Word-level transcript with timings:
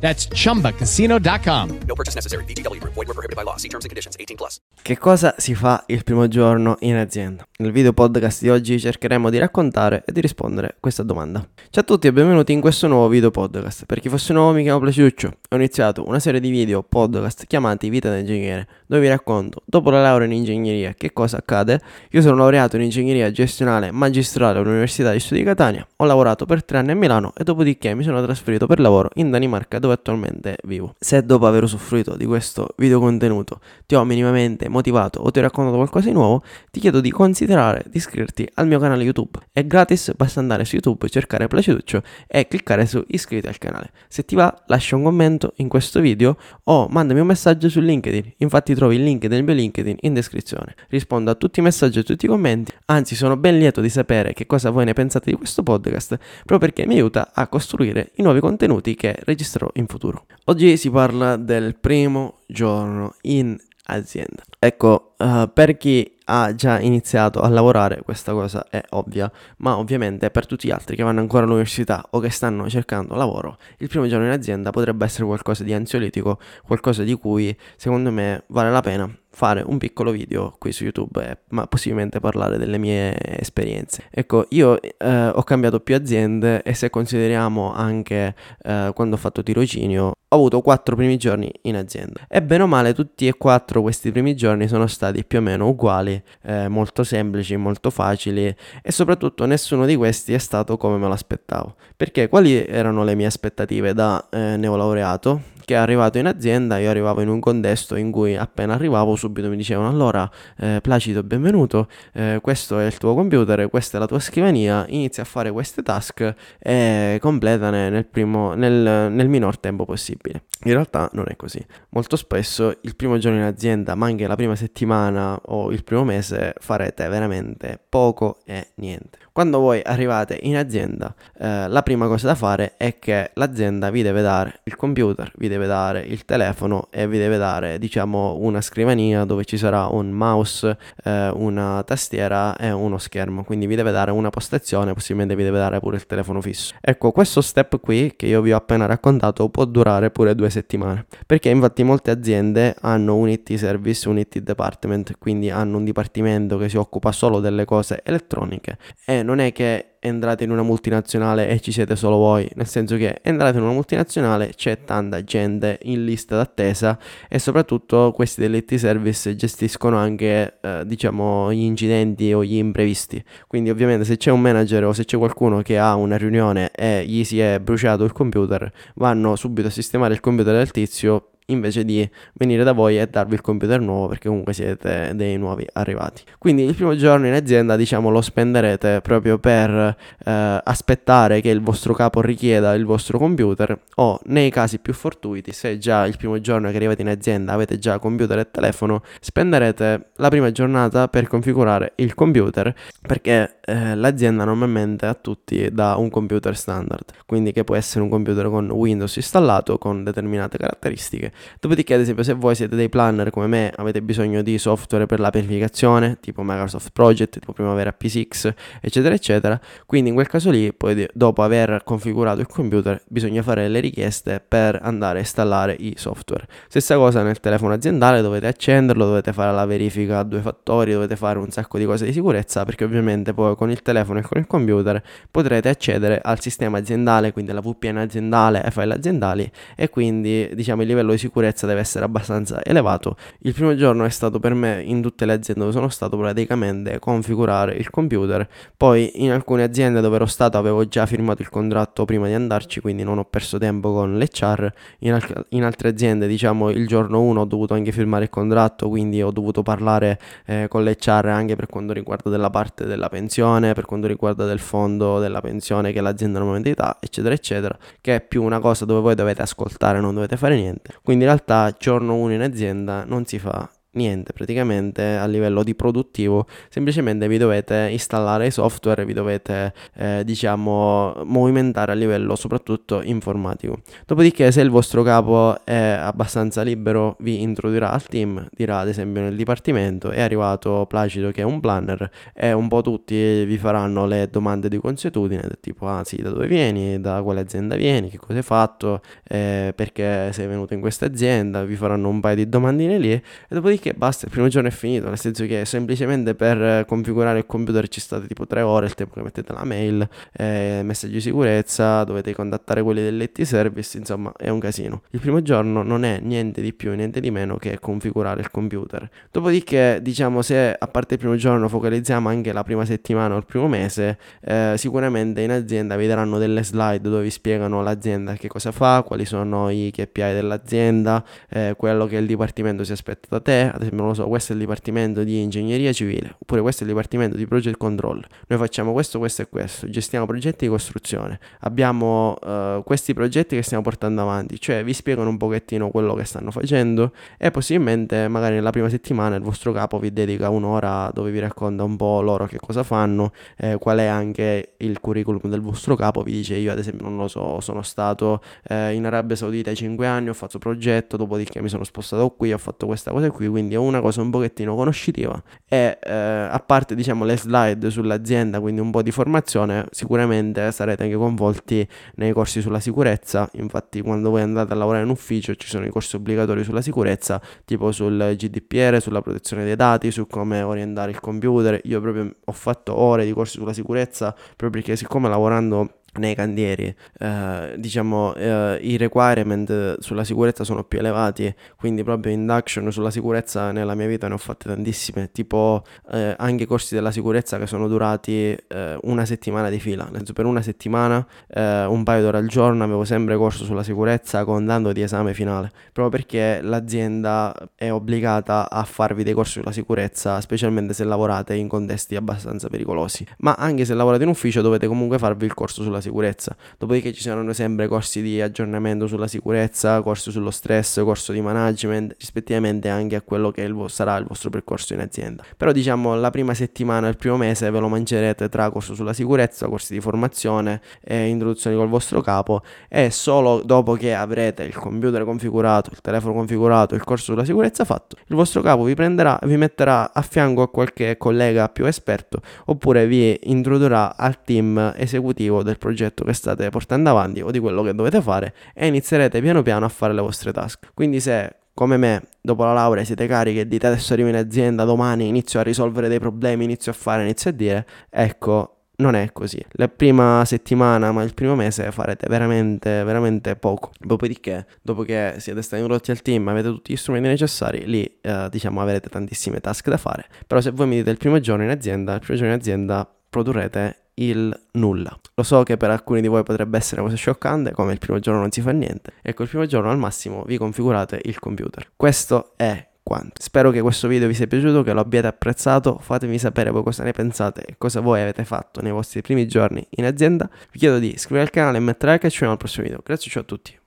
That's 0.00 0.26
chumbacasino.com. 0.32 1.78
No 1.86 1.94
purchase 1.94 2.14
necessary. 2.14 2.44
VGW 2.44 2.80
Group. 2.80 2.94
Void 2.94 3.06
were 3.06 3.14
prohibited 3.14 3.36
by 3.36 3.44
law. 3.44 3.56
See 3.56 3.68
terms 3.68 3.84
and 3.84 3.90
conditions. 3.90 4.16
18 4.18 4.36
plus. 4.36 4.58
Che 4.82 4.96
cosa 4.96 5.34
si 5.36 5.54
fa 5.54 5.84
il 5.88 6.04
primo 6.04 6.26
giorno 6.26 6.76
in 6.80 6.96
azienda? 6.96 7.46
Nel 7.58 7.70
video 7.70 7.92
podcast 7.92 8.40
di 8.40 8.48
oggi 8.48 8.80
cercheremo 8.80 9.28
di 9.28 9.36
raccontare 9.36 10.02
e 10.06 10.12
di 10.12 10.22
rispondere 10.22 10.68
a 10.68 10.74
questa 10.80 11.02
domanda. 11.02 11.46
Ciao 11.68 11.82
a 11.82 11.84
tutti 11.84 12.06
e 12.06 12.12
benvenuti 12.12 12.52
in 12.52 12.62
questo 12.62 12.86
nuovo 12.86 13.08
video 13.08 13.30
podcast. 13.30 13.84
Per 13.84 14.00
chi 14.00 14.08
fosse 14.08 14.32
nuovo 14.32 14.52
mi 14.52 14.62
chiamo 14.62 14.78
Placiuccio. 14.78 15.32
Ho 15.50 15.56
iniziato 15.56 16.06
una 16.06 16.18
serie 16.18 16.40
di 16.40 16.48
video 16.48 16.82
podcast 16.82 17.44
chiamati 17.46 17.90
Vita 17.90 18.08
da 18.08 18.16
ingegnere, 18.16 18.66
dove 18.86 19.02
vi 19.02 19.08
racconto, 19.08 19.62
dopo 19.66 19.90
la 19.90 20.00
laurea 20.00 20.26
in 20.26 20.32
ingegneria, 20.32 20.94
che 20.94 21.12
cosa 21.12 21.36
accade. 21.36 21.78
Io 22.12 22.22
sono 22.22 22.36
laureato 22.36 22.76
in 22.76 22.82
ingegneria 22.82 23.30
gestionale 23.30 23.90
magistrale 23.90 24.58
all'Università 24.60 25.12
di 25.12 25.20
Studi 25.20 25.40
di 25.40 25.46
Catania, 25.46 25.86
ho 25.96 26.04
lavorato 26.06 26.46
per 26.46 26.64
tre 26.64 26.78
anni 26.78 26.92
a 26.92 26.94
Milano 26.94 27.32
e 27.36 27.44
dopodiché 27.44 27.94
mi 27.94 28.02
sono 28.02 28.22
trasferito 28.22 28.66
per 28.66 28.80
lavoro 28.80 29.10
in 29.14 29.30
Danimarca 29.30 29.78
dove 29.78 29.89
attualmente 29.92 30.58
vivo. 30.64 30.94
Se 30.98 31.22
dopo 31.24 31.46
aver 31.46 31.62
usufruito 31.62 32.16
di 32.16 32.26
questo 32.26 32.74
video 32.76 32.98
contenuto 33.00 33.60
ti 33.86 33.94
ho 33.94 34.04
minimamente 34.04 34.68
motivato 34.68 35.20
o 35.20 35.30
ti 35.30 35.38
ho 35.38 35.42
raccontato 35.42 35.76
qualcosa 35.76 36.06
di 36.06 36.12
nuovo, 36.12 36.42
ti 36.70 36.80
chiedo 36.80 37.00
di 37.00 37.10
considerare 37.10 37.84
di 37.88 37.96
iscriverti 37.96 38.48
al 38.54 38.66
mio 38.66 38.78
canale 38.78 39.02
YouTube. 39.02 39.38
È 39.52 39.64
gratis, 39.64 40.12
basta 40.16 40.40
andare 40.40 40.64
su 40.64 40.76
YouTube, 40.76 41.08
cercare 41.08 41.48
Placiduccio 41.48 42.02
e 42.26 42.46
cliccare 42.46 42.86
su 42.86 43.02
iscriviti 43.08 43.48
al 43.48 43.58
canale. 43.58 43.90
Se 44.08 44.24
ti 44.24 44.34
va, 44.34 44.62
lascia 44.66 44.96
un 44.96 45.02
commento 45.02 45.52
in 45.56 45.68
questo 45.68 46.00
video 46.00 46.36
o 46.64 46.88
mandami 46.88 47.20
un 47.20 47.26
messaggio 47.26 47.68
su 47.68 47.80
LinkedIn. 47.80 48.34
Infatti 48.38 48.74
trovi 48.74 48.96
il 48.96 49.04
link 49.04 49.26
del 49.26 49.42
mio 49.42 49.54
LinkedIn 49.54 49.96
in 50.00 50.14
descrizione. 50.14 50.74
Rispondo 50.88 51.30
a 51.30 51.34
tutti 51.34 51.60
i 51.60 51.62
messaggi 51.62 51.98
e 51.98 52.00
a 52.00 52.04
tutti 52.04 52.26
i 52.26 52.28
commenti, 52.28 52.72
anzi 52.86 53.14
sono 53.14 53.36
ben 53.36 53.58
lieto 53.58 53.80
di 53.80 53.88
sapere 53.88 54.32
che 54.32 54.46
cosa 54.46 54.70
voi 54.70 54.84
ne 54.84 54.92
pensate 54.92 55.30
di 55.30 55.36
questo 55.36 55.62
podcast, 55.62 56.16
proprio 56.44 56.58
perché 56.58 56.86
mi 56.86 56.94
aiuta 56.94 57.30
a 57.34 57.48
costruire 57.48 58.12
i 58.16 58.22
nuovi 58.22 58.40
contenuti 58.40 58.94
che 58.94 59.16
registrerò 59.24 59.70
in 59.74 59.79
futuro. 59.86 60.26
Oggi 60.46 60.76
si 60.76 60.90
parla 60.90 61.36
del 61.36 61.76
primo 61.78 62.38
giorno 62.46 63.14
in 63.22 63.56
azienda. 63.90 64.42
Ecco, 64.58 65.14
uh, 65.16 65.50
per 65.52 65.76
chi 65.76 66.18
ha 66.24 66.54
già 66.54 66.78
iniziato 66.78 67.40
a 67.40 67.48
lavorare, 67.48 68.02
questa 68.02 68.32
cosa 68.32 68.66
è 68.70 68.80
ovvia, 68.90 69.30
ma 69.58 69.78
ovviamente 69.78 70.30
per 70.30 70.46
tutti 70.46 70.68
gli 70.68 70.70
altri 70.70 70.96
che 70.96 71.02
vanno 71.02 71.20
ancora 71.20 71.44
all'università 71.44 72.06
o 72.10 72.20
che 72.20 72.30
stanno 72.30 72.68
cercando 72.68 73.14
lavoro, 73.16 73.56
il 73.78 73.88
primo 73.88 74.06
giorno 74.06 74.26
in 74.26 74.32
azienda 74.32 74.70
potrebbe 74.70 75.04
essere 75.04 75.24
qualcosa 75.24 75.64
di 75.64 75.72
ansiolitico, 75.72 76.38
qualcosa 76.64 77.02
di 77.02 77.14
cui 77.14 77.56
secondo 77.76 78.10
me 78.12 78.44
vale 78.46 78.70
la 78.70 78.80
pena 78.80 79.12
fare 79.32 79.62
un 79.64 79.78
piccolo 79.78 80.10
video 80.10 80.54
qui 80.58 80.72
su 80.72 80.84
YouTube 80.84 81.24
e 81.24 81.38
ma 81.50 81.66
possibilmente 81.66 82.20
parlare 82.20 82.58
delle 82.58 82.78
mie 82.78 83.16
esperienze. 83.40 84.04
Ecco, 84.10 84.46
io 84.50 84.80
eh, 84.80 85.28
ho 85.28 85.42
cambiato 85.42 85.80
più 85.80 85.94
aziende 85.94 86.62
e 86.62 86.74
se 86.74 86.90
consideriamo 86.90 87.72
anche 87.72 88.34
eh, 88.62 88.90
quando 88.94 89.14
ho 89.14 89.18
fatto 89.18 89.42
tirocinio, 89.42 90.12
ho 90.32 90.36
avuto 90.36 90.60
quattro 90.60 90.94
primi 90.94 91.16
giorni 91.16 91.50
in 91.62 91.76
azienda. 91.76 92.20
E 92.28 92.40
bene 92.40 92.62
o 92.62 92.66
male 92.68 92.94
tutti 92.94 93.26
e 93.26 93.36
quattro 93.36 93.82
questi 93.82 94.12
primi 94.12 94.36
giorni 94.36 94.68
sono 94.68 94.86
stati 94.86 95.24
più 95.24 95.38
o 95.38 95.40
meno 95.40 95.68
uguali, 95.68 96.22
eh, 96.42 96.68
molto 96.68 97.02
semplici, 97.02 97.56
molto 97.56 97.90
facili 97.90 98.54
e 98.82 98.92
soprattutto 98.92 99.44
nessuno 99.44 99.86
di 99.86 99.96
questi 99.96 100.32
è 100.32 100.38
stato 100.38 100.76
come 100.76 100.98
me 100.98 101.08
l'aspettavo. 101.08 101.74
Perché 101.96 102.28
quali 102.28 102.64
erano 102.64 103.02
le 103.02 103.16
mie 103.16 103.26
aspettative 103.26 103.92
da 103.92 104.24
eh, 104.30 104.56
neolaureato? 104.56 105.58
Che 105.70 105.76
arrivato 105.76 106.18
in 106.18 106.26
azienda, 106.26 106.78
io 106.78 106.90
arrivavo 106.90 107.20
in 107.20 107.28
un 107.28 107.38
contesto 107.38 107.94
in 107.94 108.10
cui 108.10 108.36
appena 108.36 108.74
arrivavo 108.74 109.14
subito 109.14 109.48
mi 109.48 109.56
dicevano 109.56 109.88
allora 109.88 110.28
eh, 110.58 110.80
Placido 110.82 111.22
benvenuto, 111.22 111.86
eh, 112.12 112.40
questo 112.42 112.80
è 112.80 112.86
il 112.86 112.98
tuo 112.98 113.14
computer, 113.14 113.68
questa 113.70 113.96
è 113.96 114.00
la 114.00 114.08
tua 114.08 114.18
scrivania, 114.18 114.84
inizia 114.88 115.22
a 115.22 115.26
fare 115.26 115.52
queste 115.52 115.82
task 115.82 116.34
e 116.58 117.18
completane 117.20 117.88
nel, 117.88 118.04
primo, 118.04 118.54
nel, 118.54 119.12
nel 119.12 119.28
minor 119.28 119.58
tempo 119.58 119.84
possibile. 119.84 120.42
In 120.64 120.72
realtà 120.72 121.08
non 121.12 121.26
è 121.28 121.36
così. 121.36 121.64
Molto 121.90 122.16
spesso 122.16 122.76
il 122.80 122.96
primo 122.96 123.18
giorno 123.18 123.38
in 123.38 123.44
azienda, 123.44 123.94
ma 123.94 124.06
anche 124.06 124.26
la 124.26 124.34
prima 124.34 124.56
settimana 124.56 125.40
o 125.46 125.70
il 125.70 125.84
primo 125.84 126.02
mese 126.02 126.52
farete 126.58 127.06
veramente 127.08 127.80
poco 127.88 128.40
e 128.44 128.72
niente. 128.74 129.18
Quando 129.32 129.60
voi 129.60 129.80
arrivate 129.82 130.38
in 130.42 130.56
azienda, 130.56 131.14
eh, 131.38 131.68
la 131.68 131.82
prima 131.82 132.08
cosa 132.08 132.26
da 132.26 132.34
fare 132.34 132.74
è 132.76 132.98
che 132.98 133.30
l'azienda 133.34 133.88
vi 133.90 134.02
deve 134.02 134.20
dare 134.20 134.60
il 134.64 134.76
computer, 134.76 135.32
vi 135.36 135.48
deve 135.48 135.59
dare 135.66 136.00
il 136.00 136.24
telefono 136.24 136.88
e 136.90 137.06
vi 137.06 137.18
deve 137.18 137.36
dare, 137.36 137.78
diciamo, 137.78 138.36
una 138.40 138.60
scrivania 138.60 139.24
dove 139.24 139.44
ci 139.44 139.56
sarà 139.56 139.86
un 139.86 140.10
mouse, 140.10 140.76
eh, 141.04 141.30
una 141.30 141.82
tastiera 141.84 142.56
e 142.56 142.70
uno 142.70 142.98
schermo. 142.98 143.44
Quindi 143.44 143.66
vi 143.66 143.74
deve 143.74 143.90
dare 143.92 144.10
una 144.10 144.30
postazione, 144.30 144.92
possibilmente 144.92 145.36
vi 145.36 145.42
deve 145.42 145.58
dare 145.58 145.80
pure 145.80 145.96
il 145.96 146.06
telefono 146.06 146.40
fisso. 146.40 146.74
Ecco, 146.80 147.12
questo 147.12 147.40
step 147.40 147.80
qui 147.80 148.14
che 148.16 148.26
io 148.26 148.40
vi 148.40 148.52
ho 148.52 148.56
appena 148.56 148.86
raccontato 148.86 149.48
può 149.48 149.64
durare 149.64 150.10
pure 150.10 150.34
due 150.34 150.50
settimane. 150.50 151.06
Perché 151.26 151.48
infatti 151.48 151.82
molte 151.82 152.10
aziende 152.10 152.74
hanno 152.80 153.16
un 153.16 153.28
IT 153.28 153.54
service, 153.54 154.08
un 154.08 154.18
IT 154.18 154.38
department, 154.38 155.14
quindi 155.18 155.50
hanno 155.50 155.76
un 155.76 155.84
dipartimento 155.84 156.58
che 156.58 156.68
si 156.68 156.76
occupa 156.76 157.12
solo 157.12 157.40
delle 157.40 157.64
cose 157.64 158.00
elettroniche 158.04 158.78
e 159.04 159.22
non 159.22 159.38
è 159.40 159.52
che 159.52 159.89
entrate 160.00 160.44
in 160.44 160.50
una 160.50 160.62
multinazionale 160.62 161.48
e 161.48 161.60
ci 161.60 161.72
siete 161.72 161.94
solo 161.94 162.16
voi, 162.16 162.48
nel 162.54 162.66
senso 162.66 162.96
che 162.96 163.20
entrate 163.22 163.58
in 163.58 163.64
una 163.64 163.72
multinazionale, 163.72 164.52
c'è 164.54 164.84
tanta 164.84 165.22
gente 165.22 165.78
in 165.82 166.04
lista 166.04 166.36
d'attesa 166.36 166.98
e 167.28 167.38
soprattutto 167.38 168.12
questi 168.12 168.40
dell'IT 168.40 168.74
service 168.76 169.36
gestiscono 169.36 169.96
anche 169.96 170.58
eh, 170.60 170.82
diciamo 170.86 171.52
gli 171.52 171.62
incidenti 171.62 172.32
o 172.32 172.42
gli 172.42 172.56
imprevisti. 172.56 173.22
Quindi 173.46 173.70
ovviamente 173.70 174.04
se 174.04 174.16
c'è 174.16 174.30
un 174.30 174.40
manager 174.40 174.86
o 174.86 174.92
se 174.92 175.04
c'è 175.04 175.18
qualcuno 175.18 175.60
che 175.62 175.78
ha 175.78 175.94
una 175.94 176.16
riunione 176.16 176.70
e 176.74 177.04
gli 177.06 177.22
si 177.24 177.38
è 177.38 177.60
bruciato 177.60 178.04
il 178.04 178.12
computer, 178.12 178.72
vanno 178.94 179.36
subito 179.36 179.68
a 179.68 179.70
sistemare 179.70 180.14
il 180.14 180.20
computer 180.20 180.54
del 180.54 180.70
tizio 180.70 181.29
invece 181.50 181.84
di 181.84 182.08
venire 182.34 182.64
da 182.64 182.72
voi 182.72 182.98
e 182.98 183.06
darvi 183.06 183.34
il 183.34 183.40
computer 183.40 183.80
nuovo 183.80 184.08
perché 184.08 184.28
comunque 184.28 184.52
siete 184.52 185.12
dei 185.14 185.36
nuovi 185.38 185.66
arrivati. 185.72 186.22
Quindi 186.38 186.64
il 186.64 186.74
primo 186.74 186.96
giorno 186.96 187.26
in 187.26 187.34
azienda 187.34 187.76
diciamo 187.76 188.10
lo 188.10 188.20
spenderete 188.20 189.00
proprio 189.02 189.38
per 189.38 189.96
eh, 190.24 190.60
aspettare 190.62 191.40
che 191.40 191.50
il 191.50 191.60
vostro 191.60 191.94
capo 191.94 192.20
richieda 192.20 192.74
il 192.74 192.84
vostro 192.84 193.18
computer 193.18 193.78
o 193.96 194.20
nei 194.24 194.50
casi 194.50 194.78
più 194.78 194.92
fortuiti 194.92 195.52
se 195.52 195.78
già 195.78 196.06
il 196.06 196.16
primo 196.16 196.40
giorno 196.40 196.70
che 196.70 196.76
arrivate 196.76 197.02
in 197.02 197.08
azienda 197.08 197.52
avete 197.52 197.78
già 197.78 197.98
computer 197.98 198.38
e 198.38 198.50
telefono 198.50 199.02
spenderete 199.20 200.10
la 200.16 200.28
prima 200.28 200.50
giornata 200.52 201.08
per 201.08 201.26
configurare 201.28 201.92
il 201.96 202.14
computer 202.14 202.74
perché 203.00 203.58
eh, 203.64 203.94
l'azienda 203.94 204.44
normalmente 204.44 205.06
a 205.06 205.14
tutti 205.14 205.68
dà 205.72 205.96
un 205.96 206.10
computer 206.10 206.56
standard 206.56 207.04
quindi 207.26 207.52
che 207.52 207.64
può 207.64 207.76
essere 207.76 208.02
un 208.02 208.10
computer 208.10 208.48
con 208.48 208.70
Windows 208.70 209.16
installato 209.16 209.78
con 209.78 210.04
determinate 210.04 210.58
caratteristiche 210.58 211.32
Dopodiché, 211.58 211.94
ad 211.94 212.00
esempio, 212.00 212.22
se 212.22 212.34
voi 212.34 212.54
siete 212.54 212.76
dei 212.76 212.88
planner 212.88 213.30
come 213.30 213.46
me, 213.46 213.72
avete 213.76 214.02
bisogno 214.02 214.42
di 214.42 214.58
software 214.58 215.06
per 215.06 215.20
la 215.20 215.30
pianificazione, 215.30 216.18
tipo 216.20 216.42
Microsoft 216.42 216.90
Project, 216.92 217.38
tipo 217.38 217.52
Primavera 217.52 217.94
P6, 217.98 218.54
eccetera, 218.80 219.14
eccetera, 219.14 219.60
quindi 219.86 220.10
in 220.10 220.14
quel 220.14 220.28
caso 220.28 220.50
lì, 220.50 220.72
poi 220.72 221.08
dopo 221.12 221.42
aver 221.42 221.82
configurato 221.84 222.40
il 222.40 222.46
computer, 222.46 223.00
bisogna 223.08 223.42
fare 223.42 223.68
le 223.68 223.80
richieste 223.80 224.42
per 224.46 224.78
andare 224.82 225.18
a 225.18 225.20
installare 225.20 225.76
i 225.78 225.94
software. 225.96 226.46
Stessa 226.68 226.96
cosa 226.96 227.22
nel 227.22 227.40
telefono 227.40 227.74
aziendale, 227.74 228.22
dovete 228.22 228.46
accenderlo, 228.46 229.04
dovete 229.04 229.32
fare 229.32 229.52
la 229.52 229.64
verifica 229.66 230.18
a 230.18 230.22
due 230.22 230.40
fattori, 230.40 230.92
dovete 230.92 231.16
fare 231.16 231.38
un 231.38 231.50
sacco 231.50 231.78
di 231.78 231.84
cose 231.84 232.04
di 232.04 232.12
sicurezza, 232.12 232.64
perché 232.64 232.84
ovviamente 232.84 233.32
poi 233.32 233.56
con 233.56 233.70
il 233.70 233.82
telefono 233.82 234.18
e 234.18 234.22
con 234.22 234.38
il 234.38 234.46
computer 234.46 235.02
potrete 235.30 235.68
accedere 235.68 236.20
al 236.22 236.40
sistema 236.40 236.78
aziendale, 236.78 237.32
quindi 237.32 237.50
alla 237.50 237.60
VPN 237.60 237.98
aziendale, 237.98 238.62
ai 238.62 238.70
file 238.70 238.94
aziendali 238.94 239.50
e 239.76 239.88
quindi 239.88 240.50
diciamo 240.54 240.82
il 240.82 240.88
livello 240.88 241.12
di 241.12 241.18
sicurezza 241.18 241.29
deve 241.32 241.80
essere 241.80 242.04
abbastanza 242.04 242.62
elevato. 242.62 243.16
Il 243.40 243.54
primo 243.54 243.74
giorno 243.74 244.04
è 244.04 244.10
stato 244.10 244.38
per 244.38 244.54
me 244.54 244.82
in 244.82 245.00
tutte 245.00 245.24
le 245.24 245.32
aziende 245.32 245.62
dove 245.62 245.72
sono 245.72 245.88
stato 245.88 246.16
praticamente 246.16 246.98
configurare 246.98 247.74
il 247.74 247.90
computer, 247.90 248.48
poi 248.76 249.22
in 249.22 249.30
alcune 249.30 249.62
aziende 249.62 250.00
dove 250.00 250.16
ero 250.16 250.26
stato 250.26 250.58
avevo 250.58 250.86
già 250.86 251.06
firmato 251.06 251.42
il 251.42 251.48
contratto 251.48 252.04
prima 252.04 252.26
di 252.26 252.34
andarci, 252.34 252.80
quindi 252.80 253.02
non 253.02 253.18
ho 253.18 253.24
perso 253.24 253.58
tempo 253.58 253.92
con 253.92 254.18
l'HR, 254.18 254.72
in, 255.00 255.12
al- 255.12 255.46
in 255.50 255.64
altre 255.64 255.88
aziende 255.88 256.26
diciamo 256.26 256.70
il 256.70 256.86
giorno 256.86 257.20
1 257.20 257.40
ho 257.40 257.44
dovuto 257.44 257.74
anche 257.74 257.92
firmare 257.92 258.24
il 258.24 258.30
contratto, 258.30 258.88
quindi 258.88 259.22
ho 259.22 259.30
dovuto 259.30 259.62
parlare 259.62 260.18
eh, 260.46 260.66
con 260.68 260.84
l'HR 260.84 261.26
anche 261.26 261.56
per 261.56 261.66
quanto 261.66 261.92
riguarda 261.92 262.30
della 262.30 262.50
parte 262.50 262.86
della 262.86 263.08
pensione, 263.08 263.72
per 263.74 263.84
quanto 263.84 264.06
riguarda 264.06 264.44
del 264.46 264.58
fondo 264.58 265.18
della 265.18 265.40
pensione 265.40 265.92
che 265.92 266.00
l'azienda 266.00 266.38
normalmente 266.38 266.74
dà, 266.74 266.96
eccetera, 267.00 267.34
eccetera, 267.34 267.76
che 268.00 268.16
è 268.16 268.20
più 268.20 268.42
una 268.42 268.60
cosa 268.60 268.84
dove 268.84 269.00
voi 269.00 269.14
dovete 269.14 269.42
ascoltare, 269.42 270.00
non 270.00 270.14
dovete 270.14 270.36
fare 270.36 270.56
niente. 270.56 270.94
Quindi 271.02 271.19
in 271.20 271.26
realtà 271.26 271.74
giorno 271.78 272.16
1 272.16 272.32
in 272.34 272.42
azienda 272.42 273.04
non 273.04 273.24
si 273.26 273.38
fa 273.38 273.68
niente 273.92 274.32
praticamente 274.32 275.16
a 275.16 275.26
livello 275.26 275.64
di 275.64 275.74
produttivo 275.74 276.46
semplicemente 276.68 277.26
vi 277.26 277.38
dovete 277.38 277.88
installare 277.90 278.46
i 278.46 278.50
software 278.52 279.04
vi 279.04 279.12
dovete 279.12 279.74
eh, 279.94 280.22
diciamo 280.24 281.22
movimentare 281.24 281.90
a 281.90 281.94
livello 281.96 282.36
soprattutto 282.36 283.02
informatico 283.02 283.80
dopodiché 284.06 284.52
se 284.52 284.60
il 284.60 284.70
vostro 284.70 285.02
capo 285.02 285.64
è 285.64 285.74
abbastanza 285.74 286.62
libero 286.62 287.16
vi 287.20 287.42
introdurrà 287.42 287.90
al 287.90 288.04
team 288.04 288.46
dirà 288.52 288.78
ad 288.78 288.86
esempio 288.86 289.22
nel 289.22 289.34
dipartimento 289.34 290.10
è 290.10 290.20
arrivato 290.20 290.86
Placido 290.86 291.32
che 291.32 291.40
è 291.40 291.44
un 291.44 291.58
planner 291.58 292.08
e 292.32 292.52
un 292.52 292.68
po' 292.68 292.82
tutti 292.82 293.44
vi 293.44 293.58
faranno 293.58 294.06
le 294.06 294.28
domande 294.30 294.68
di 294.68 294.78
consuetudine 294.78 295.48
tipo 295.60 295.88
ah 295.88 296.04
sì 296.04 296.16
da 296.22 296.30
dove 296.30 296.46
vieni 296.46 297.00
da 297.00 297.22
quale 297.22 297.40
azienda 297.40 297.74
vieni 297.74 298.08
che 298.08 298.18
cosa 298.18 298.34
hai 298.34 298.42
fatto 298.42 299.00
eh, 299.24 299.72
perché 299.74 300.32
sei 300.32 300.46
venuto 300.46 300.74
in 300.74 300.80
questa 300.80 301.06
azienda 301.06 301.64
vi 301.64 301.74
faranno 301.74 302.08
un 302.08 302.20
paio 302.20 302.36
di 302.36 302.48
domandine 302.48 302.96
lì 302.96 303.10
e 303.10 303.22
dopodiché 303.48 303.79
che 303.80 303.94
basta, 303.94 304.26
il 304.26 304.30
primo 304.30 304.48
giorno 304.48 304.68
è 304.68 304.72
finito, 304.72 305.08
nel 305.08 305.18
senso 305.18 305.44
che 305.46 305.64
semplicemente 305.64 306.34
per 306.34 306.84
configurare 306.86 307.38
il 307.38 307.46
computer 307.46 307.88
ci 307.88 308.00
state 308.00 308.26
tipo 308.26 308.46
tre 308.46 308.60
ore, 308.62 308.86
il 308.86 308.94
tempo 308.94 309.14
che 309.14 309.22
mettete 309.22 309.52
la 309.52 309.64
mail, 309.64 310.08
eh, 310.32 310.82
messaggi 310.84 311.14
di 311.14 311.20
sicurezza, 311.20 312.04
dovete 312.04 312.34
contattare 312.34 312.82
quelli 312.82 313.02
dell'IT 313.02 313.42
service, 313.42 313.98
insomma 313.98 314.32
è 314.36 314.48
un 314.48 314.60
casino. 314.60 315.02
Il 315.10 315.20
primo 315.20 315.42
giorno 315.42 315.82
non 315.82 316.04
è 316.04 316.20
niente 316.20 316.60
di 316.60 316.72
più, 316.72 316.92
niente 316.94 317.20
di 317.20 317.30
meno 317.30 317.56
che 317.56 317.78
configurare 317.78 318.40
il 318.40 318.50
computer. 318.50 319.08
Dopodiché, 319.30 319.98
diciamo, 320.02 320.42
se 320.42 320.74
a 320.78 320.86
parte 320.86 321.14
il 321.14 321.20
primo 321.20 321.36
giorno 321.36 321.68
focalizziamo 321.68 322.28
anche 322.28 322.52
la 322.52 322.62
prima 322.62 322.84
settimana 322.84 323.34
o 323.34 323.38
il 323.38 323.44
primo 323.44 323.68
mese, 323.68 324.18
eh, 324.42 324.74
sicuramente 324.76 325.40
in 325.40 325.50
azienda 325.50 325.96
vi 325.96 326.06
daranno 326.06 326.38
delle 326.38 326.62
slide 326.62 327.00
dove 327.00 327.22
vi 327.22 327.30
spiegano 327.30 327.82
l'azienda 327.82 328.34
che 328.34 328.48
cosa 328.48 328.72
fa, 328.72 329.02
quali 329.02 329.24
sono 329.24 329.70
i 329.70 329.90
KPI 329.92 330.32
dell'azienda, 330.32 331.24
eh, 331.48 331.74
quello 331.76 332.06
che 332.06 332.16
il 332.16 332.26
dipartimento 332.26 332.84
si 332.84 332.92
aspetta 332.92 333.28
da 333.30 333.40
te, 333.40 333.69
ad 333.70 333.80
esempio, 333.80 333.98
non 333.98 334.08
lo 334.08 334.14
so, 334.14 334.26
questo 334.26 334.52
è 334.52 334.54
il 334.54 334.60
dipartimento 334.60 335.22
di 335.22 335.40
ingegneria 335.40 335.92
civile, 335.92 336.36
oppure 336.38 336.60
questo 336.60 336.82
è 336.82 336.86
il 336.86 336.92
dipartimento 336.92 337.36
di 337.36 337.46
project 337.46 337.76
control. 337.76 338.24
Noi 338.48 338.58
facciamo 338.58 338.92
questo, 338.92 339.18
questo 339.18 339.42
e 339.42 339.48
questo, 339.48 339.88
gestiamo 339.88 340.26
progetti 340.26 340.64
di 340.64 340.70
costruzione, 340.70 341.38
abbiamo 341.60 342.36
uh, 342.40 342.82
questi 342.84 343.14
progetti 343.14 343.56
che 343.56 343.62
stiamo 343.62 343.82
portando 343.82 344.22
avanti, 344.22 344.60
cioè 344.60 344.84
vi 344.84 344.92
spiegano 344.92 345.28
un 345.28 345.36
pochettino 345.36 345.90
quello 345.90 346.14
che 346.14 346.24
stanno 346.24 346.50
facendo 346.50 347.12
e 347.38 347.50
possibilmente 347.50 348.28
magari 348.28 348.54
nella 348.54 348.70
prima 348.70 348.88
settimana 348.88 349.36
il 349.36 349.42
vostro 349.42 349.72
capo 349.72 349.98
vi 349.98 350.12
dedica 350.12 350.48
un'ora 350.48 351.10
dove 351.12 351.30
vi 351.30 351.38
racconta 351.38 351.84
un 351.84 351.96
po' 351.96 352.20
loro 352.20 352.46
che 352.46 352.58
cosa 352.58 352.82
fanno, 352.82 353.32
eh, 353.56 353.76
qual 353.78 353.98
è 353.98 354.06
anche 354.06 354.74
il 354.78 355.00
curriculum 355.00 355.50
del 355.50 355.60
vostro 355.60 355.94
capo, 355.96 356.22
vi 356.22 356.32
dice 356.32 356.56
io 356.56 356.72
ad 356.72 356.78
esempio 356.78 357.08
non 357.08 357.16
lo 357.16 357.28
so, 357.28 357.60
sono 357.60 357.82
stato 357.82 358.42
eh, 358.68 358.92
in 358.94 359.06
Arabia 359.06 359.36
Saudita 359.36 359.72
5 359.72 360.06
anni, 360.06 360.28
ho 360.28 360.34
fatto 360.34 360.58
progetto, 360.58 361.16
dopodiché 361.16 361.60
mi 361.60 361.68
sono 361.68 361.84
spostato 361.84 362.30
qui, 362.30 362.52
ho 362.52 362.58
fatto 362.58 362.86
questa 362.86 363.10
cosa 363.10 363.30
qui, 363.30 363.46
quindi 363.60 363.74
è 363.74 363.78
una 363.78 364.00
cosa 364.00 364.22
un 364.22 364.30
pochettino 364.30 364.74
conoscitiva. 364.74 365.40
E 365.68 365.98
eh, 366.02 366.12
a 366.12 366.62
parte 366.64 366.94
diciamo 366.94 367.24
le 367.24 367.36
slide 367.36 367.90
sull'azienda, 367.90 368.58
quindi 368.58 368.80
un 368.80 368.90
po' 368.90 369.02
di 369.02 369.10
formazione, 369.10 369.86
sicuramente 369.90 370.72
sarete 370.72 371.02
anche 371.04 371.14
coinvolti 371.14 371.86
nei 372.14 372.32
corsi 372.32 372.60
sulla 372.60 372.80
sicurezza, 372.80 373.48
infatti 373.54 374.00
quando 374.00 374.30
voi 374.30 374.42
andate 374.42 374.72
a 374.72 374.76
lavorare 374.76 375.04
in 375.04 375.10
ufficio 375.10 375.54
ci 375.54 375.68
sono 375.68 375.84
i 375.84 375.90
corsi 375.90 376.16
obbligatori 376.16 376.64
sulla 376.64 376.80
sicurezza, 376.80 377.40
tipo 377.64 377.92
sul 377.92 378.34
GDPR, 378.36 379.00
sulla 379.00 379.20
protezione 379.20 379.64
dei 379.64 379.76
dati, 379.76 380.10
su 380.10 380.26
come 380.26 380.62
orientare 380.62 381.10
il 381.10 381.20
computer, 381.20 381.78
io 381.84 382.00
proprio 382.00 382.34
ho 382.42 382.52
fatto 382.52 382.96
ore 382.96 383.24
di 383.26 383.32
corsi 383.32 383.58
sulla 383.58 383.74
sicurezza 383.74 384.32
proprio 384.32 384.70
perché 384.70 384.96
siccome 384.96 385.28
lavorando 385.28 385.99
nei 386.14 386.34
cantieri, 386.34 386.94
eh, 387.18 387.74
diciamo, 387.76 388.34
eh, 388.34 388.78
i 388.82 388.96
requirement 388.96 390.00
sulla 390.00 390.24
sicurezza 390.24 390.64
sono 390.64 390.82
più 390.84 390.98
elevati, 390.98 391.54
quindi 391.76 392.02
proprio 392.02 392.32
induction 392.32 392.90
sulla 392.90 393.10
sicurezza 393.10 393.70
nella 393.70 393.94
mia 393.94 394.06
vita 394.06 394.26
ne 394.26 394.34
ho 394.34 394.38
fatte 394.38 394.68
tantissime, 394.68 395.30
tipo 395.30 395.84
eh, 396.10 396.34
anche 396.36 396.66
corsi 396.66 396.94
della 396.94 397.12
sicurezza 397.12 397.58
che 397.58 397.66
sono 397.66 397.86
durati 397.86 398.56
eh, 398.66 398.98
una 399.02 399.24
settimana 399.24 399.70
di 399.70 399.78
fila, 399.78 400.04
nel 400.04 400.16
senso 400.18 400.32
per 400.32 400.46
una 400.46 400.62
settimana, 400.62 401.24
eh, 401.48 401.84
un 401.84 402.02
paio 402.02 402.22
d'ore 402.22 402.38
al 402.38 402.48
giorno 402.48 402.82
avevo 402.82 403.04
sempre 403.04 403.36
corso 403.36 403.64
sulla 403.64 403.84
sicurezza 403.84 404.44
con 404.44 404.64
dando 404.64 404.92
di 404.92 405.02
esame 405.02 405.32
finale, 405.32 405.70
proprio 405.92 406.08
perché 406.08 406.60
l'azienda 406.62 407.54
è 407.76 407.90
obbligata 407.92 408.68
a 408.68 408.82
farvi 408.84 409.22
dei 409.22 409.34
corsi 409.34 409.60
sulla 409.60 409.72
sicurezza, 409.72 410.40
specialmente 410.40 410.92
se 410.92 411.04
lavorate 411.04 411.54
in 411.54 411.68
contesti 411.68 412.16
abbastanza 412.16 412.68
pericolosi, 412.68 413.24
ma 413.38 413.54
anche 413.54 413.84
se 413.84 413.94
lavorate 413.94 414.24
in 414.24 414.28
ufficio 414.28 414.60
dovete 414.60 414.86
comunque 414.86 415.18
farvi 415.18 415.44
il 415.44 415.54
corso 415.54 415.82
sulla 415.82 415.99
sicurezza. 416.00 416.56
Dopodiché 416.78 417.12
ci 417.12 417.22
saranno 417.22 417.52
sempre 417.52 417.88
corsi 417.88 418.22
di 418.22 418.40
aggiornamento 418.40 419.06
sulla 419.06 419.28
sicurezza, 419.28 420.00
corsi 420.02 420.30
sullo 420.30 420.50
stress, 420.50 421.02
corso 421.02 421.32
di 421.32 421.40
management, 421.40 422.14
rispettivamente 422.18 422.88
anche 422.88 423.16
a 423.16 423.22
quello 423.22 423.50
che 423.50 423.62
il 423.62 423.74
vo- 423.74 423.88
sarà 423.88 424.16
il 424.16 424.24
vostro 424.26 424.50
percorso 424.50 424.94
in 424.94 425.00
azienda. 425.00 425.44
Però 425.56 425.72
diciamo 425.72 426.14
la 426.14 426.30
prima 426.30 426.54
settimana, 426.54 427.08
il 427.08 427.16
primo 427.16 427.36
mese 427.36 427.70
ve 427.70 427.78
lo 427.78 427.88
mangerete 427.88 428.48
tra 428.48 428.70
corso 428.70 428.94
sulla 428.94 429.12
sicurezza, 429.12 429.68
corsi 429.68 429.92
di 429.92 430.00
formazione 430.00 430.80
e 431.02 431.26
introduzioni 431.26 431.76
col 431.76 431.88
vostro 431.88 432.20
capo 432.20 432.62
e 432.88 433.10
solo 433.10 433.62
dopo 433.64 433.94
che 433.94 434.14
avrete 434.14 434.62
il 434.62 434.74
computer 434.74 435.24
configurato, 435.24 435.90
il 435.92 436.00
telefono 436.00 436.34
configurato, 436.34 436.94
il 436.94 437.04
corso 437.04 437.32
sulla 437.32 437.44
sicurezza 437.44 437.84
fatto, 437.84 438.16
il 438.26 438.36
vostro 438.36 438.62
capo 438.62 438.84
vi 438.84 438.94
prenderà, 438.94 439.38
vi 439.42 439.56
metterà 439.56 440.12
a 440.12 440.22
fianco 440.22 440.62
a 440.62 440.68
qualche 440.68 441.16
collega 441.16 441.68
più 441.68 441.84
esperto 441.84 442.40
oppure 442.66 443.06
vi 443.06 443.38
introdurrà 443.44 444.16
al 444.16 444.42
team 444.42 444.94
esecutivo 444.96 445.62
del 445.62 445.78
progetto 445.78 445.89
che 445.94 446.32
state 446.32 446.68
portando 446.70 447.10
avanti 447.10 447.40
o 447.40 447.50
di 447.50 447.58
quello 447.58 447.82
che 447.82 447.94
dovete 447.94 448.20
fare 448.20 448.54
e 448.74 448.86
inizierete 448.86 449.40
piano 449.40 449.62
piano 449.62 449.84
a 449.84 449.88
fare 449.88 450.12
le 450.12 450.20
vostre 450.20 450.52
task. 450.52 450.90
Quindi 450.94 451.20
se 451.20 451.54
come 451.72 451.96
me, 451.96 452.22
dopo 452.40 452.64
la 452.64 452.74
laurea 452.74 453.04
siete 453.04 453.26
carichi 453.26 453.60
e 453.60 453.66
dite 453.66 453.86
adesso 453.86 454.12
arrivo 454.12 454.28
in 454.28 454.36
azienda, 454.36 454.84
domani 454.84 455.28
inizio 455.28 455.60
a 455.60 455.62
risolvere 455.62 456.08
dei 456.08 456.18
problemi, 456.18 456.64
inizio 456.64 456.92
a 456.92 456.94
fare, 456.94 457.22
inizio 457.22 457.48
a 457.48 457.52
dire, 457.54 457.86
ecco, 458.10 458.80
non 458.96 459.14
è 459.14 459.32
così. 459.32 459.64
La 459.72 459.88
prima 459.88 460.44
settimana, 460.44 461.10
ma 461.10 461.22
il 461.22 461.32
primo 461.34 461.54
mese 461.54 461.90
farete 461.90 462.26
veramente, 462.28 463.02
veramente 463.02 463.56
poco. 463.56 463.92
Dopodiché, 463.98 464.66
dopo 464.82 465.02
che 465.02 465.36
siete 465.38 465.62
stati 465.62 465.80
introdotti 465.80 466.10
al 466.10 466.20
team, 466.20 466.46
avete 466.48 466.68
tutti 466.68 466.92
gli 466.92 466.96
strumenti 466.96 467.28
necessari, 467.28 467.86
lì 467.86 468.18
eh, 468.20 468.48
diciamo 468.50 468.80
avrete 468.80 469.08
tantissime 469.08 469.60
task 469.60 469.88
da 469.88 469.96
fare. 469.96 470.26
Però 470.46 470.60
se 470.60 470.70
voi 470.70 470.86
mi 470.86 470.96
dite 470.96 471.10
il 471.10 471.16
primo 471.16 471.40
giorno 471.40 471.64
in 471.64 471.70
azienda, 471.70 472.14
il 472.14 472.20
primo 472.20 472.36
giorno 472.36 472.52
in 472.52 472.58
azienda 472.58 473.10
produrrete 473.30 473.96
il 474.14 474.54
nulla. 474.72 475.18
Lo 475.34 475.42
so 475.42 475.62
che 475.62 475.76
per 475.76 475.90
alcuni 475.90 476.20
di 476.20 476.28
voi 476.28 476.42
potrebbe 476.42 476.76
essere 476.76 477.00
una 477.00 477.08
cosa 477.08 477.20
scioccante, 477.20 477.72
come 477.72 477.92
il 477.92 477.98
primo 477.98 478.18
giorno 478.18 478.40
non 478.40 478.50
si 478.50 478.60
fa 478.60 478.72
niente. 478.72 479.14
Ecco, 479.22 479.44
il 479.44 479.48
primo 479.48 479.64
giorno 479.66 479.90
al 479.90 479.96
massimo 479.96 480.42
vi 480.46 480.58
configurate 480.58 481.20
il 481.22 481.38
computer. 481.38 481.90
Questo 481.96 482.52
è 482.56 482.86
quanto. 483.02 483.40
Spero 483.40 483.70
che 483.70 483.80
questo 483.80 484.08
video 484.08 484.28
vi 484.28 484.34
sia 484.34 484.46
piaciuto, 484.46 484.82
che 484.82 484.92
lo 484.92 485.00
abbiate 485.00 485.28
apprezzato. 485.28 485.98
Fatemi 485.98 486.38
sapere 486.38 486.70
voi 486.70 486.82
cosa 486.82 487.02
ne 487.02 487.12
pensate 487.12 487.64
e 487.64 487.74
cosa 487.78 488.00
voi 488.00 488.20
avete 488.20 488.44
fatto 488.44 488.82
nei 488.82 488.92
vostri 488.92 489.22
primi 489.22 489.46
giorni 489.46 489.86
in 489.90 490.04
azienda. 490.04 490.48
Vi 490.70 490.78
chiedo 490.78 490.98
di 490.98 491.14
iscrivervi 491.14 491.48
al 491.48 491.50
canale 491.50 491.78
e 491.78 491.80
mettere 491.80 492.12
like 492.12 492.26
e 492.26 492.30
ci 492.30 492.40
vediamo 492.40 492.52
al 492.52 492.58
prossimo 492.58 492.84
video. 492.84 493.00
Grazie 493.02 493.30
ciao 493.30 493.42
a 493.42 493.46
tutti. 493.46 493.78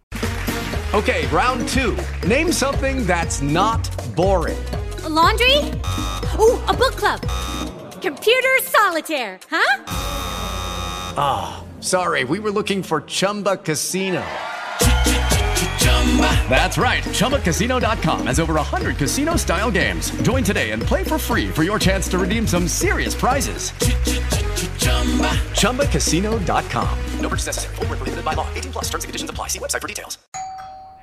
Okay, 0.93 1.27
round 1.31 1.67
two. 1.71 1.95
Name 2.27 2.51
something 2.51 3.05
that's 3.05 3.39
not 3.39 3.89
boring. 4.13 4.57
A 5.03 5.09
laundry? 5.09 5.71
Ooh, 6.37 6.59
a 6.67 6.73
book 6.73 6.95
club. 6.95 7.19
Computer 8.03 8.49
solitaire, 8.63 9.39
huh? 9.49 9.83
Ah, 11.15 11.63
sorry, 11.79 12.25
we 12.25 12.37
were 12.37 12.51
looking 12.51 12.83
for 12.83 12.99
Chumba 13.03 13.55
Casino. 13.55 14.21
That's 16.49 16.77
right. 16.77 17.01
ChumbaCasino.com 17.01 18.27
has 18.27 18.41
over 18.41 18.55
100 18.55 18.97
casino 18.97 19.37
style 19.37 19.71
games. 19.71 20.11
Join 20.21 20.43
today 20.43 20.71
and 20.71 20.83
play 20.83 21.05
for 21.05 21.17
free 21.17 21.49
for 21.49 21.63
your 21.63 21.79
chance 21.79 22.09
to 22.09 22.17
redeem 22.19 22.45
some 22.45 22.67
serious 22.67 23.15
prizes. 23.15 23.71
ChumbaCasino.com. 25.61 26.99
No 27.21 27.29
purchase 27.29 27.45
necessary. 27.45 27.75
Void 27.77 27.87
where 27.87 27.97
prohibited 27.97 28.25
by 28.25 28.33
law. 28.33 28.47
18 28.53 28.73
plus 28.73 28.89
terms 28.89 29.05
and 29.05 29.09
conditions 29.09 29.29
apply. 29.29 29.47
See 29.47 29.59
website 29.59 29.81
for 29.81 29.87
details. 29.87 30.17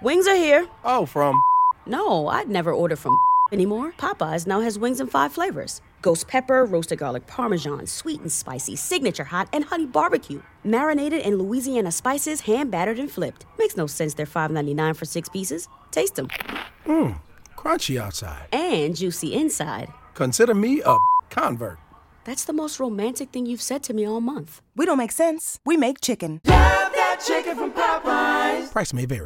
Wings 0.03 0.27
are 0.29 0.37
here. 0.37 0.69
Oh, 0.85 1.07
from 1.07 1.43
No, 1.87 2.27
I'd 2.27 2.51
never 2.51 2.75
order 2.75 2.95
from 2.97 3.17
anymore. 3.53 3.93
Popeyes 3.93 4.47
now 4.47 4.61
has 4.61 4.79
wings 4.79 5.01
in 5.01 5.07
five 5.07 5.33
flavors 5.33 5.81
ghost 6.03 6.29
pepper, 6.29 6.65
roasted 6.65 6.99
garlic 6.99 7.27
parmesan, 7.27 7.87
sweet 7.87 8.21
and 8.21 8.31
spicy, 8.33 8.77
signature 8.77 9.25
hot, 9.25 9.49
and 9.53 9.65
honey 9.65 9.87
barbecue. 9.87 10.43
Marinated 10.65 11.23
in 11.23 11.37
Louisiana 11.37 11.93
spices, 11.93 12.43
hand 12.43 12.71
battered 12.71 12.99
and 12.99 13.11
flipped. 13.11 13.47
Makes 13.59 13.77
no 13.77 13.87
sense 13.87 14.15
they're 14.15 14.27
$5.99 14.27 14.97
for 14.97 15.05
six 15.05 15.29
pieces. 15.29 15.69
Taste 15.91 16.15
them. 16.17 16.29
Mmm, 16.87 17.21
crunchy 17.57 18.01
outside. 18.01 18.47
And 18.53 18.97
juicy 18.97 19.35
inside. 19.35 19.89
Consider 20.15 20.55
me 20.55 20.83
a 20.85 20.97
convert. 21.31 21.79
That's 22.25 22.45
the 22.45 22.53
most 22.53 22.79
romantic 22.79 23.31
thing 23.31 23.47
you've 23.47 23.63
said 23.63 23.83
to 23.85 23.95
me 23.95 24.07
all 24.07 24.21
month. 24.21 24.61
We 24.77 24.85
don't 24.87 24.99
make 24.99 25.13
sense. 25.13 25.59
We 25.65 25.77
make 25.77 26.01
chicken. 26.01 26.41
Price 28.71 28.93
may 28.93 29.07
vary. 29.07 29.19